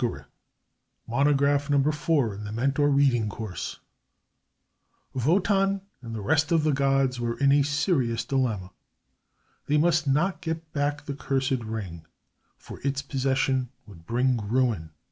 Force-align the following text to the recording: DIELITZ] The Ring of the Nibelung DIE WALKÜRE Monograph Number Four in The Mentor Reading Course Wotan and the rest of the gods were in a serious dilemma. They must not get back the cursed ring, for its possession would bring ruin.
DIELITZ] 0.01 0.23
The 1.07 1.13
Ring 1.13 1.27
of 1.27 1.37
the 1.37 1.43
Nibelung 1.45 1.45
DIE 1.45 1.45
WALKÜRE 1.45 1.45
Monograph 1.45 1.69
Number 1.69 1.91
Four 1.91 2.33
in 2.33 2.43
The 2.43 2.51
Mentor 2.51 2.89
Reading 2.89 3.29
Course 3.29 3.79
Wotan 5.13 5.81
and 6.01 6.15
the 6.15 6.21
rest 6.21 6.51
of 6.51 6.63
the 6.63 6.71
gods 6.71 7.19
were 7.19 7.37
in 7.37 7.51
a 7.51 7.61
serious 7.61 8.25
dilemma. 8.25 8.71
They 9.67 9.77
must 9.77 10.07
not 10.07 10.41
get 10.41 10.73
back 10.73 11.05
the 11.05 11.13
cursed 11.13 11.63
ring, 11.63 12.07
for 12.57 12.79
its 12.81 13.03
possession 13.03 13.69
would 13.85 14.07
bring 14.07 14.37
ruin. 14.37 14.89